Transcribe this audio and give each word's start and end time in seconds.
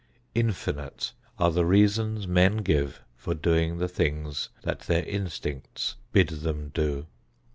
Infinite 0.33 1.13
are 1.37 1.51
the 1.51 1.63
reasons 1.63 2.25
men 2.25 2.57
give 2.63 3.03
for 3.15 3.35
doing 3.35 3.77
the 3.77 3.87
things 3.87 4.49
that 4.63 4.79
their 4.79 5.03
instincts 5.05 5.95
bid 6.11 6.29
them 6.29 6.71
do. 6.73 7.05